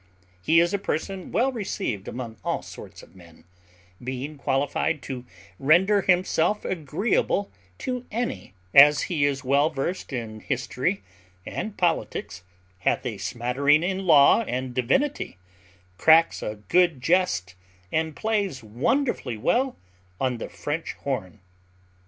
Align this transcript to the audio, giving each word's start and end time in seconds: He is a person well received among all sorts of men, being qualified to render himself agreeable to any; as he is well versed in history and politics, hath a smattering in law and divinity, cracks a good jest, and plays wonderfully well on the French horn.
He 0.41 0.59
is 0.59 0.73
a 0.73 0.79
person 0.79 1.31
well 1.31 1.51
received 1.51 2.07
among 2.07 2.37
all 2.43 2.63
sorts 2.63 3.03
of 3.03 3.15
men, 3.15 3.43
being 4.03 4.35
qualified 4.35 5.03
to 5.03 5.27
render 5.59 6.01
himself 6.01 6.65
agreeable 6.65 7.51
to 7.85 8.07
any; 8.09 8.55
as 8.73 9.03
he 9.13 9.25
is 9.25 9.43
well 9.43 9.69
versed 9.69 10.11
in 10.11 10.39
history 10.39 11.03
and 11.45 11.77
politics, 11.77 12.41
hath 12.79 13.05
a 13.05 13.19
smattering 13.19 13.83
in 13.83 14.07
law 14.07 14.41
and 14.45 14.73
divinity, 14.73 15.37
cracks 15.99 16.41
a 16.41 16.55
good 16.67 16.99
jest, 16.99 17.53
and 17.91 18.15
plays 18.15 18.63
wonderfully 18.63 19.37
well 19.37 19.77
on 20.19 20.39
the 20.39 20.49
French 20.49 20.93
horn. 20.93 21.41